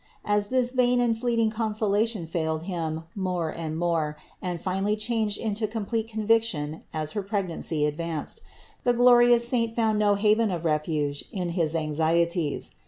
[0.25, 5.67] As this vain and fleeting consolation failed him more and more and finally changed into
[5.67, 8.41] complete conviction as her pregnancy ad vanced,
[8.83, 12.71] the glorious saint found no haven of refuge in his anxieties.